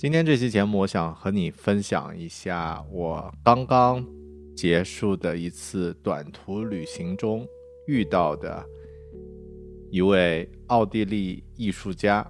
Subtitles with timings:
[0.00, 4.02] 今天这期节目，我想和你分享一下我刚刚
[4.56, 7.46] 结束的一次短途旅行中
[7.86, 8.64] 遇到的
[9.90, 12.26] 一位奥地利艺术家。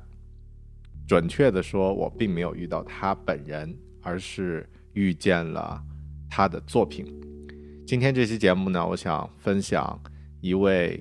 [1.07, 5.81] 准确的说，我并没有遇到他本人，而是遇见了
[6.29, 7.07] 他的作品。
[7.87, 9.97] 今天这期节目呢，我想分享
[10.41, 11.01] 一位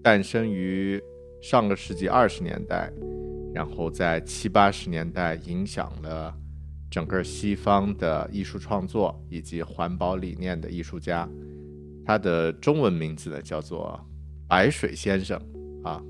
[0.00, 1.02] 诞生于
[1.42, 2.88] 上个世纪二十年代。
[3.56, 6.30] 然后在七八十年代影响了
[6.90, 11.26] 整个西方的艺术创作以及环保理念的艺术家，
[12.04, 13.98] 他的中文名字呢叫做
[14.46, 15.40] 白水先生
[15.82, 16.02] 啊，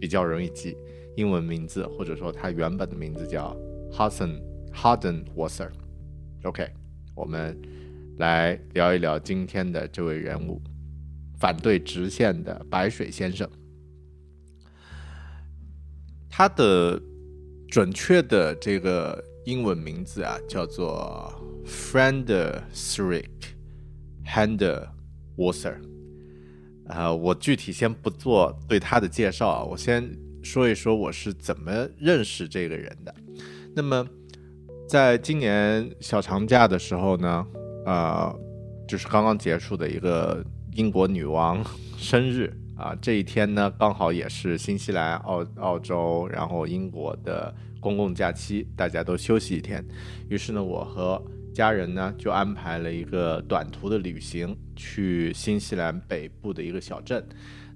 [0.00, 0.76] 比较容易记。
[1.16, 3.56] 英文名字或者说他原本的名字叫
[3.90, 4.40] Hasan
[4.72, 5.70] Harden Wasser。
[6.44, 6.70] OK，
[7.16, 7.60] 我们
[8.18, 10.62] 来聊一聊今天的这位人物——
[11.36, 13.50] 反对直线的白水先生。
[16.34, 16.98] 他的
[17.68, 21.30] 准确的这个英文名字啊，叫做
[21.66, 23.28] Friedrich
[24.26, 25.76] Handelwasser。
[26.86, 30.10] 啊，我具体先不做对他的介绍啊，我先
[30.42, 33.14] 说一说我是怎么认识这个人的。
[33.76, 34.08] 那么，
[34.88, 37.46] 在今年小长假的时候呢，
[37.84, 38.34] 呃，
[38.88, 40.42] 就是刚刚结束的一个
[40.72, 41.62] 英国女王
[41.98, 42.50] 生日。
[42.82, 49.84] 啊，这一天呢，刚好也是新西兰、澳澳洲，然后英国的公共假期，大家都休息一天。
[50.28, 51.22] 于是呢，我和
[51.54, 57.24] 家人呢就安排了一个短途的旅行，去新西兰北部的一个小镇。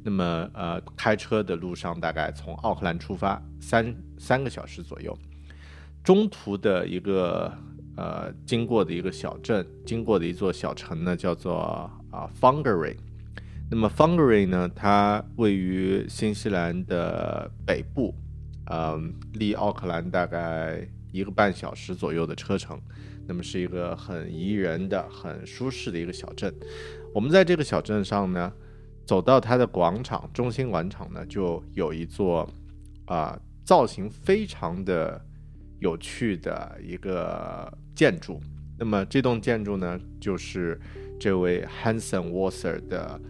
[0.02, 5.16] 那么，呃，开车的路上大概从奥克兰出发，三三个小时左右。
[6.02, 7.52] 中途的一个
[7.96, 11.60] 呃经过的一个小镇，经过的一座小城呢，叫做
[12.10, 12.96] 啊 f u n g e r y
[13.68, 14.70] 那么 f u n g a r y 呢？
[14.76, 18.14] 它位于新西兰的北部，
[18.70, 22.80] 嗯，离奥克兰大概一个半小时左右的车程。
[23.26, 26.54] 那么是一个很宜人的、很舒适的一个小镇。
[27.12, 28.52] 我们在这个小镇上呢，
[29.04, 32.48] 走到它的广场中心广场呢，就有一座
[33.06, 35.20] 啊造型非常的
[35.80, 38.40] 有趣的一个建筑。
[38.78, 40.80] 那么这栋建筑呢，就是
[41.18, 43.20] 这位 Hansen Wasser 的。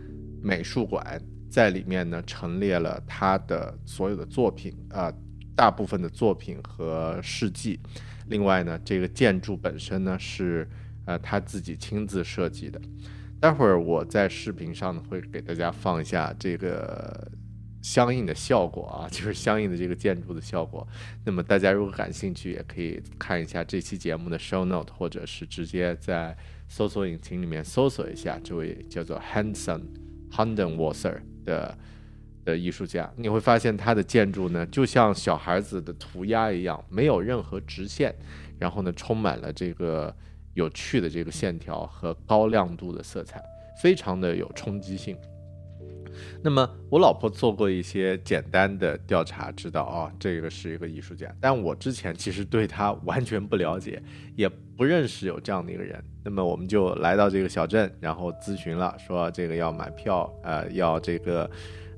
[0.43, 1.21] 美术馆
[1.51, 5.13] 在里面呢，陈列了他的所有的作品啊，
[5.55, 7.79] 大部分的作品和事迹。
[8.29, 10.69] 另外呢，这个建筑本身呢是
[11.05, 12.81] 呃他自己亲自设计的。
[13.39, 17.31] 待会儿我在视频上呢会给大家放一下这个
[17.83, 20.87] 相应的效果啊， 就是相应的这个建筑的效果。
[21.25, 26.37] 那么大家如果感兴趣，也可以看一下这期节目的 show note，或者是直接在
[26.67, 29.83] 搜索引擎里面搜索一下这位叫做 Hanson。
[30.31, 31.79] Handenwasser 的
[32.45, 38.15] 的艺术家，你会发现他的建筑呢，就像小孩子的涂鸦一样，没有任何直线，
[38.59, 40.15] 然后呢，充满了这个
[40.55, 43.43] 有趣的这个线条和高亮度的色彩，
[43.83, 45.17] 非常的有冲击性。
[46.43, 51.35] 那么我老婆做过一些简单的调查，知道啊，这个是一个艺术家。
[51.41, 54.03] 但我之前其实对他完全不了解，
[54.35, 56.03] 也不认识有这样的一个人。
[56.25, 61.49] 那么我们就来到这个小镇，然后咨询了，说这个要买票，呃，要这个，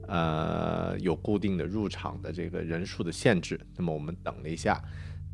[0.07, 3.59] 呃，有固定的入场的这个人数的限制。
[3.77, 4.79] 那么我们等了一下，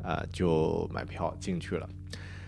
[0.01, 1.87] 呃，就买票进去了。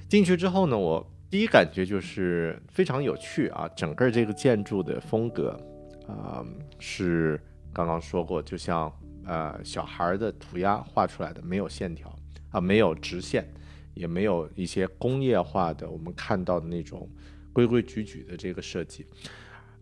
[0.08, 5.60] 进去之后呢，我第一感觉就是非常有趣啊，整个这个建筑的风格。
[6.08, 6.44] 啊，
[6.80, 7.40] 是
[7.74, 8.92] 刚刚说过，就像
[9.26, 12.14] 呃小孩的涂鸦画出来的，没有线条
[12.50, 13.46] 啊，没有直线，
[13.94, 17.10] 也没有一些工业化的我们看到的那种
[17.52, 19.06] 规规矩矩的这个设计。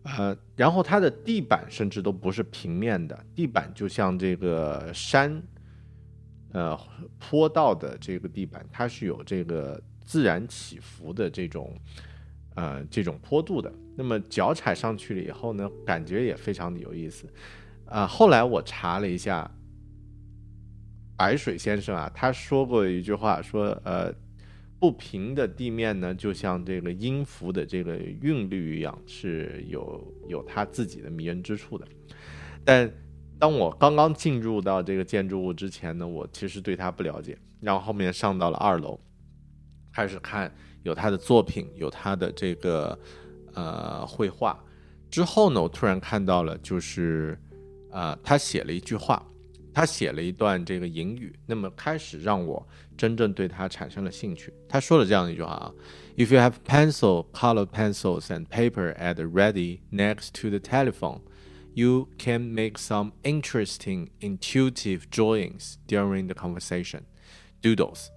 [0.02, 5.42] 呃，然后它的地板甚至都不是平面的，地板就像这个山，
[6.52, 6.78] 呃，
[7.18, 11.76] 坡道的这个地板，它是有这个自然起伏的这种，
[12.56, 13.72] 呃，这种坡度的。
[13.96, 17.26] 那么脚踩上去了以后呢，感觉也非常的有意思。
[17.84, 19.48] 啊，后来我查了一下，
[21.16, 24.12] 白水先生啊，他说过一句话，说呃。
[24.78, 31.88] 不平的地面呢，就像这个音符的这个韵律一样，是有有它自己的迷人之处的。
[32.62, 32.88] 但
[33.38, 37.38] 当我刚刚进入到这个建筑物之前呢，我其实对它不了解。
[37.58, 39.00] 然后后面上到了二楼，
[39.94, 40.54] 开始看
[40.85, 42.97] 有他的作品，有他的这个
[43.53, 44.63] 呃绘画。
[45.09, 47.37] 之后呢，我突然看到了，就是
[47.89, 49.25] 啊，他写了一句话。
[49.73, 52.67] 他写了一段这个引语，那么开始让我
[52.97, 54.53] 真正对他产生了兴趣。
[54.67, 61.21] 他说了这样一句话啊：“If you have pencil, colored pencils and paper at the ready next to the telephone,
[61.73, 67.03] you can make some interesting, intuitive drawings during the conversation.
[67.61, 68.09] Doodles,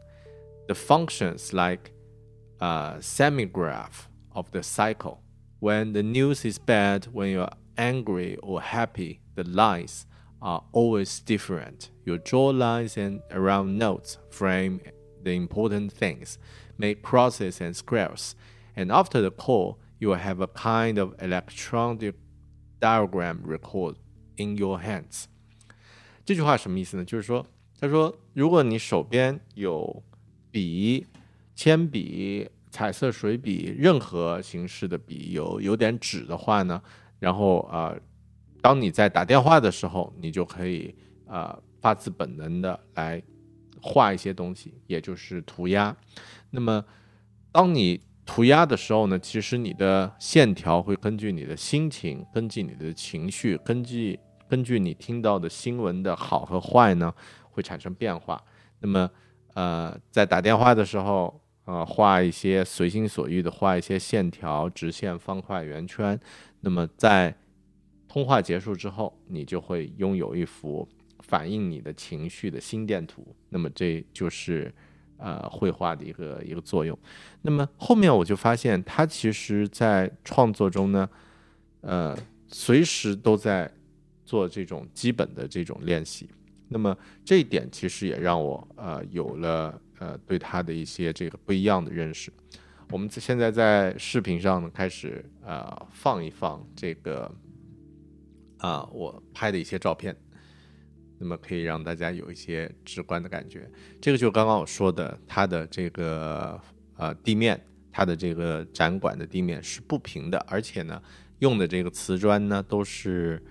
[0.66, 1.92] the functions like
[2.60, 5.20] a semigraph of the cycle.
[5.60, 10.06] When the news is bad, when you're angry or happy, the lines
[10.40, 11.90] are always different.
[12.04, 14.80] You draw lines and around notes, frame
[15.22, 16.38] the important things,
[16.76, 18.34] make crosses and squares,
[18.76, 22.14] and after the call, you will have a kind of electronic
[22.78, 23.96] diagram record
[24.36, 25.28] in your hands.
[26.26, 27.04] 这句话什么意思呢？
[27.04, 27.46] 就是说，
[27.80, 30.02] 他说，如果你手边有
[30.50, 31.06] 笔、
[31.59, 36.81] 铅笔、彩色水笔，任何形式的笔，有有点纸的话呢，
[37.19, 37.93] 然后啊、
[38.61, 40.95] 当你在打电话的时候，你就可以
[41.25, 43.21] 呃发自本能的来
[43.81, 45.93] 画一些东西，也就是涂鸦。
[46.49, 46.81] 那么，
[47.51, 54.17] 当你涂鸦的时候呢，其实你的线条会根据你的心情、根据你的情绪、根据
[54.47, 57.13] 根据你听到的新闻的好和坏呢，
[57.51, 58.41] 会产生变化。
[58.79, 59.11] 那么，
[59.55, 66.19] 呃，在打电话的时候，呃，画一些随心所欲的画一些线条、直线、方块、圆圈。
[66.61, 67.35] 那么在
[68.07, 70.89] 通话结束之后，你就会拥有一幅
[71.19, 73.35] 反映你的情绪的心电图。
[73.49, 74.73] 那么这就是
[75.17, 76.97] 呃绘画的一个一个作用。
[77.43, 81.07] 那么后面我就发现，他其实在创作中呢，
[81.81, 82.17] 呃，
[82.47, 83.71] 随时都在
[84.25, 86.27] 做这种基本的这种练习。
[86.69, 92.31] 那么这一点其实也让我呃有了呃对他的一些这个不一样的认识。
[92.89, 97.31] 我们现在在视频上呢开始呃放一放这个。
[98.61, 100.13] 啊，我拍的一些照片，
[101.17, 103.71] 那么可以让大家有一些直观的感觉。
[104.01, 106.59] 这个就刚刚我说的，它的这个
[106.97, 107.57] 呃地面，
[107.89, 111.01] 它的这个展馆的地面是不平的，而且呢，
[111.37, 113.41] 用的这个瓷砖呢都是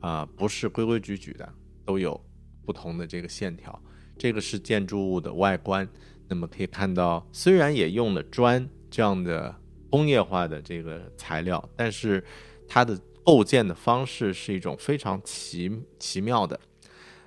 [0.00, 1.50] 啊不是规规矩矩的，
[1.86, 2.22] 都有
[2.66, 3.82] 不同的这个线条。
[4.22, 5.88] 这个是建筑物的外观，
[6.28, 9.52] 那么可以看到，虽然也用了砖这样的
[9.90, 12.22] 工业化的这个材料，但是
[12.68, 12.96] 它的。
[13.24, 15.70] 构建的方式是一种非常奇
[16.00, 16.58] 奇妙的，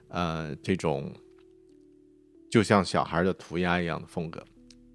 [0.10, 1.10] 呃，这种
[2.52, 4.44] 就像小孩的涂鸦一样的风格，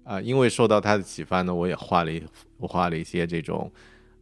[0.03, 2.23] 啊，因为受到他的启发呢，我也画了一
[2.57, 3.73] 我画了一些这种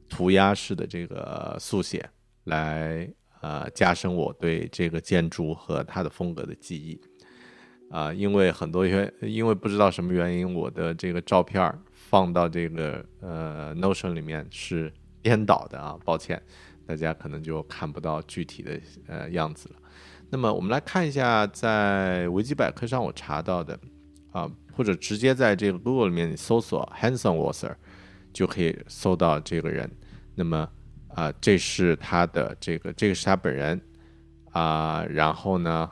[0.07, 2.09] 涂鸦式的这个速写，
[2.45, 3.05] 来
[3.41, 6.97] 呃加深我对这个建筑和它的风格的记忆，
[7.89, 14.91] 啊，因为很多原因为不知道什么原因，我的这个照片放到这个呃 Notion 里面是
[15.21, 16.41] 颠倒的啊，抱歉。
[16.85, 19.75] 大家可能就看不到具体的呃样子了。
[20.31, 23.79] 那么我们来看一下，在维基百科上我查到的
[24.31, 27.75] 啊，或者直接在这个 Google 里面搜索 Hanson Wasser，
[28.33, 29.87] 就可以搜到这个人。
[30.33, 30.67] 那么
[31.09, 33.79] 啊，这是他的这个，这个是他本人
[34.51, 35.05] 啊。
[35.05, 35.91] 然后呢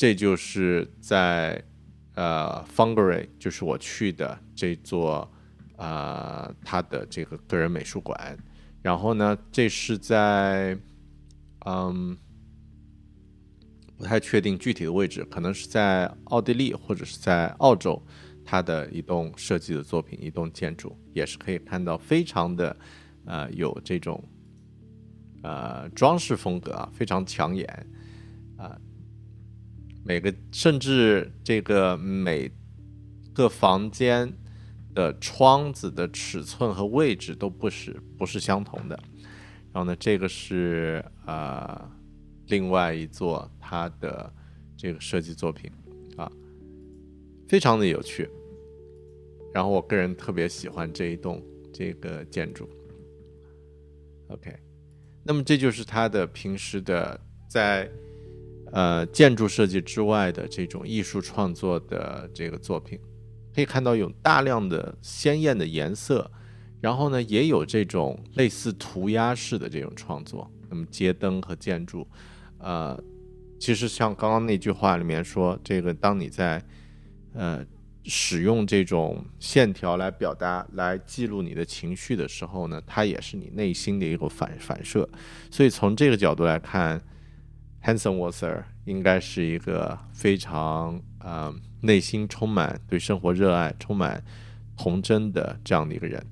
[0.00, 1.62] 这就是在
[2.14, 5.30] 呃 f u n g a r y 就是我去的这座
[5.76, 8.34] 啊，他的这个个人美术馆。
[8.80, 10.74] 然后呢，这是在
[11.66, 12.16] 嗯，
[13.98, 18.02] 不太确定具体的位置，可能是在奥地利或者是在澳洲，
[18.42, 22.74] 他的一栋设计的作品，一栋建筑也是可以看到，非常的
[23.26, 24.24] 呃有这种
[25.42, 27.86] 呃装饰风格啊，非常抢眼
[28.56, 28.80] 啊。
[30.02, 32.50] 每个甚至这个每
[33.34, 34.32] 个房间
[34.94, 38.98] 的窗子的尺寸和位置都不是不是相同的。
[39.72, 41.90] 然后呢，这个是呃
[42.46, 44.32] 另外一座它的
[44.76, 45.70] 这个设计作品
[46.16, 46.30] 啊，
[47.46, 48.28] 非常的有趣。
[49.52, 51.42] 然后我个人特别喜欢这一栋
[51.72, 52.68] 这个建筑。
[54.28, 54.56] OK，
[55.22, 57.90] 那么这就是他的平时的在。
[58.72, 62.96] 呃，建筑设计之外的这种艺术创作的这个作品，
[63.52, 66.30] 可以看到有大量的鲜艳的颜色，
[66.80, 70.48] 然后呢，也有这种类似涂鸦式的这种创作。
[70.68, 72.06] 那么街灯和建筑，
[72.58, 72.96] 呃，
[73.58, 76.64] 其实像刚刚那句话里面说，这个当你在
[77.34, 77.66] 呃
[78.04, 85.08] 使用这种线条来表达、来记录你的情绪的时候呢，它也是你内心的一个反反射。
[85.50, 87.02] 所以从这个角度来看。
[87.84, 94.22] Hanson Wasser 应该是一个非常呃内心充满对生活热爱、充满
[94.76, 96.24] 童真的这样的一个人。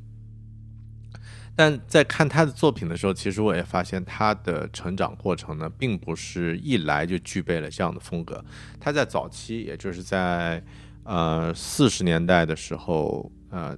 [1.57, 8.45] 但在看他的作品的时候，其实我也发现他的成长过程呢，并不是一来就具备了这样的风格。
[8.79, 10.63] 他在早期，也就是在
[11.03, 13.77] 呃四十年代的时候，呃，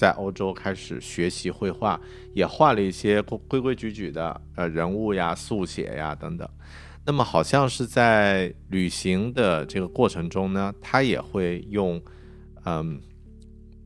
[0.00, 2.00] 在欧洲开始学习绘画，
[2.32, 6.48] 也画了一些规规矩矩的呃人物呀、速写呀等等。
[7.04, 12.02] 那么好像是在旅行的这个过程中呢，他也会用，
[12.64, 12.98] 嗯，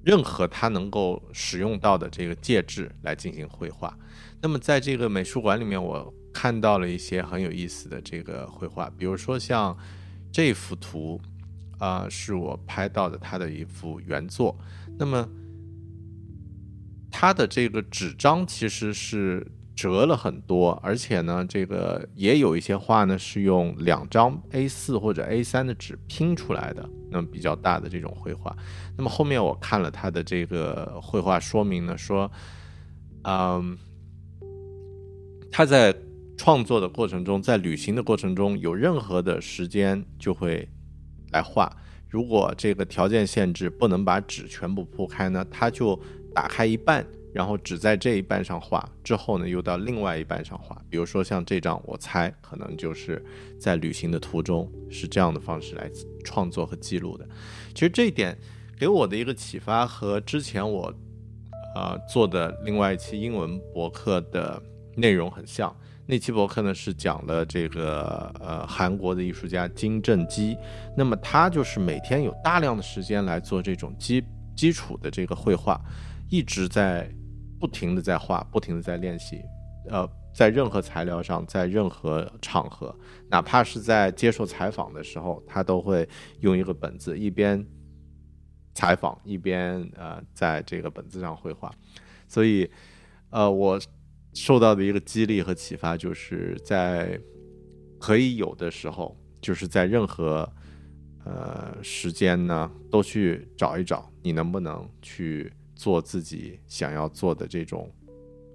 [0.05, 3.93] 任何他能够使用到的这个介质来进行绘画。
[4.41, 9.77] 那么在这个美术馆里面，我看到了一些很有意思的这个绘画，比如说像
[10.31, 11.21] 这幅图，
[11.81, 14.57] 啊，是我拍到的他的一幅原作。
[14.97, 15.29] 那么
[17.17, 19.47] 他的这个纸张其实是。
[19.77, 28.57] 折了很多，而且呢，这个也有一些画呢是用两张 A4 或者 A3 的纸拼出来的，那么比较大的这种绘画。
[28.97, 32.31] 那么后面我看了他的这个绘画说明呢，说，
[33.25, 33.77] 嗯，
[35.51, 35.93] 他在
[36.39, 40.69] 创作的过程中，在旅行的过程中，有任何的时间就会
[41.33, 41.69] 来画。
[42.09, 46.01] 如果这个条件限制不能把纸全部铺开呢，他就
[46.35, 47.07] 打开一半。
[47.33, 50.81] 然后只在这一半上画，之后呢又到另外一半上画。
[50.89, 53.21] 比如说像这张，我猜可能就是
[53.59, 55.91] 在旅行的途中是这样的方式来
[56.23, 57.27] 创作和记录的。
[57.75, 58.39] 其实这一点
[58.79, 60.95] 给我的一个启发和之前我
[61.75, 64.63] 呃做的另外一期英文博客的
[64.95, 65.77] 内容很像。
[66.07, 70.57] 那期博客呢是讲了这个呃韩国的艺术家金正基，
[70.97, 74.23] 那么他就是每天有大量的时间来做这种基
[74.55, 75.81] 基础的这个绘画，
[76.29, 77.11] 一直在。
[77.61, 79.41] 不停的在画，不停的在练习，
[79.89, 82.95] 呃，在任何材料上，在任何场合，
[83.31, 86.07] 哪怕是在接受采访的时候，他都会
[86.41, 87.65] 用一个本子，一边
[88.75, 91.73] 采访一边呃，在这个本子上绘画。
[92.29, 92.71] 所以，
[93.31, 93.81] 呃，我
[94.35, 97.19] 受到的一个激励和启发，就是在
[97.99, 100.47] 可以有的时候，就是在任何
[101.25, 105.51] 呃时间呢，都去找一找，你能不能去。
[105.75, 107.91] 做自己想要做的这种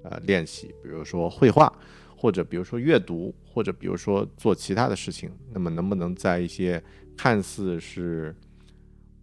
[0.04, 1.72] 呃练习，比如说绘画，
[2.18, 5.32] 或者比如说阅读，或者比如说做其他的事情。
[5.52, 6.82] 那么，能不能在一些
[7.18, 8.36] 看似是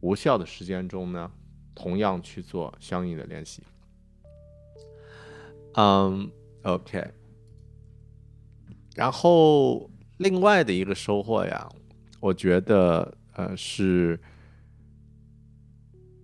[0.00, 1.30] 无效的时间中呢，
[1.74, 3.62] 同样去做相应的练习？
[5.74, 6.30] 嗯
[6.62, 7.04] ，OK。
[8.94, 11.68] 然后另外的一个收获呀，
[12.20, 14.20] 我觉得呃是。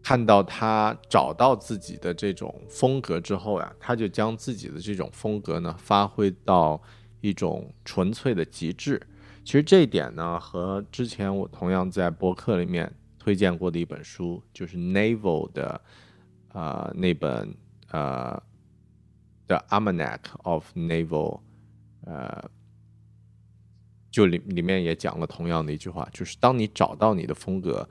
[0.02, 6.82] 看到他找到自己的这种风格之后呀，他就将自己的这种风格呢发挥到
[7.20, 9.00] 一种纯粹的极致。
[9.44, 15.80] 其实这一点呢，和之前我同样在博客里面推荐过的一本书，就是 Naval 的
[16.48, 17.54] 啊那本
[17.92, 18.42] 呃
[19.46, 21.40] 的 Almanac of Naval，
[22.04, 22.50] 呃，
[24.10, 27.88] 就里里面也讲了同样的一句话，就是当你找到你的风格。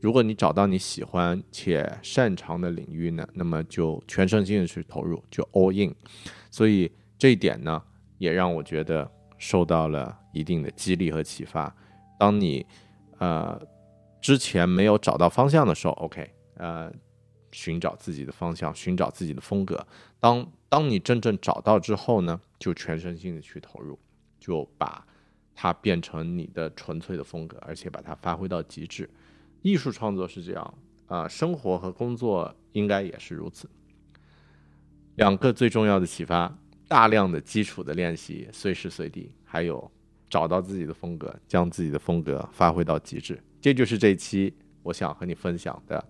[0.00, 5.94] 如果你找到你喜欢且擅长的领域呢，那么就全身心的去投入，就 all in。
[6.50, 7.82] 所以这一点呢，
[8.18, 11.74] 也让我觉得受到了一定的激励和启发。
[12.18, 12.64] 当你
[13.18, 13.60] 呃
[14.20, 16.92] 之前没有找到方向的时候，OK，呃，
[17.52, 19.86] 寻找自己的方向，寻找自己的风格。
[20.18, 23.98] 当当你真正找到之后呢，就全身心的去投入，
[24.38, 25.06] 就把
[25.54, 29.08] 它变成你的纯粹的风格，而且把它发挥到极致。
[29.62, 30.74] 艺术创作是这样
[31.06, 33.68] 啊，生活和工作应该也是如此。
[35.16, 36.56] 两个最重要的启发：
[36.88, 39.90] 大量的基础的练习，随时随地，还有
[40.28, 43.38] 找到自己的风格，将自己的风格发挥到极致。
[43.60, 46.02] 这就是这期我想和你分享的，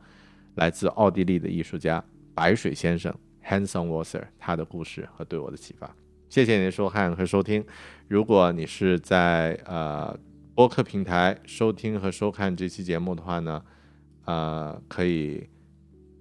[0.54, 2.04] 来自奥地利的艺术家
[2.34, 3.12] 白水先生
[3.44, 5.92] Hanson Wasser 他的故事和对我的启发。
[6.28, 7.64] 谢谢您的收看和收听。
[8.06, 10.16] 如果你是在呃
[10.60, 13.64] 播客平台收听和收看这期节目的话呢，
[14.26, 15.48] 呃，可以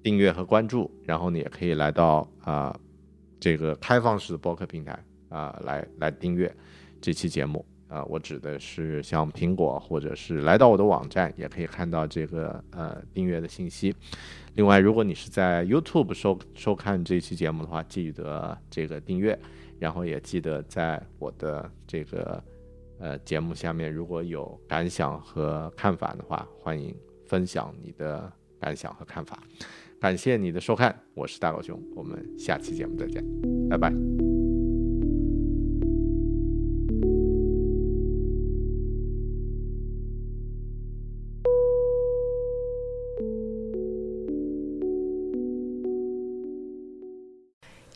[0.01, 2.74] 订阅和关注，然后你也可以来到啊、
[3.38, 6.50] 这个开放式的播客平台啊、来来订阅
[7.01, 13.93] 这期节目啊、我指的是像苹果或者是来到我的网站，也可以看到这个呃订阅的信息。
[14.55, 19.38] 另外，如果你是在 YouTube 收收看这期节目的话，记得这个订阅，
[19.79, 22.41] 然后也记得在我的这个
[23.00, 29.39] 呃节目下面，如果有感想和看法的话，欢迎分享你的感想和看法。
[30.00, 33.24] 感谢你的收看，我是大狗熊，我们下期节目再见，
[33.70, 34.59] 拜拜。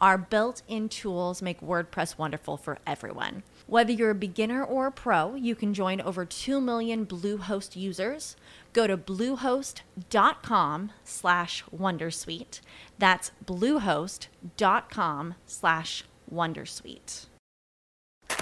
[0.00, 3.42] Our built in tools make WordPress wonderful for everyone.
[3.66, 8.36] Whether you're a beginner or a pro, you can join over 2 million Bluehost users.
[8.72, 12.60] Go to bluehost.com slash wondersuite.
[12.98, 17.26] That's bluehost.com slash wondersuite.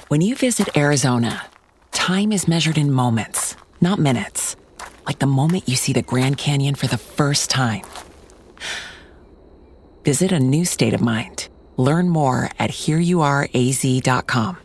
[0.08, 1.46] When you visit Arizona,
[1.92, 4.56] time is measured in moments, not minutes.
[5.06, 7.84] Like the moment you see the Grand Canyon for the first time.
[10.04, 11.48] Visit a new state of mind.
[11.78, 14.63] Learn more at hereyouareaz.com.